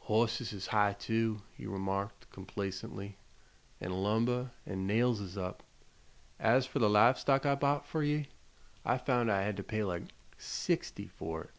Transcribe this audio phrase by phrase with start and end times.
[0.00, 3.16] "Hosses is high, too," he remarked, complacently,
[3.80, 5.62] "an' lumber an' nails is up.
[6.38, 8.28] As fer the live stock I bought fer ye,
[8.84, 11.54] I found I had to pay like sixty for it."